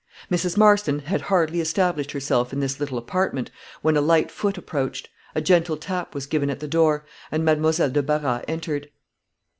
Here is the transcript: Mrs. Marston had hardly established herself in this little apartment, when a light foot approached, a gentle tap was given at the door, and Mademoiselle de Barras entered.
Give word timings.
Mrs. 0.31 0.57
Marston 0.57 0.97
had 0.97 1.21
hardly 1.21 1.61
established 1.61 2.09
herself 2.09 2.51
in 2.51 2.59
this 2.59 2.79
little 2.79 2.97
apartment, 2.97 3.51
when 3.83 3.95
a 3.95 4.01
light 4.01 4.31
foot 4.31 4.57
approached, 4.57 5.09
a 5.35 5.41
gentle 5.41 5.77
tap 5.77 6.15
was 6.15 6.25
given 6.25 6.49
at 6.49 6.59
the 6.59 6.67
door, 6.67 7.05
and 7.31 7.45
Mademoiselle 7.45 7.91
de 7.91 8.01
Barras 8.01 8.43
entered. 8.47 8.89